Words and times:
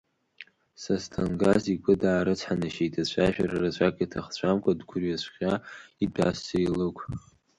Сасҭангаз 0.81 1.63
игәы 1.73 1.93
даарыцҳанашьеит, 2.01 2.93
ацәажәара 3.01 3.57
рацәак 3.63 3.95
иҭахцәамкәа, 4.05 4.77
дгәырҩацәгьха 4.79 5.53
итәаз 6.03 6.37
Сеилықә. 6.45 7.03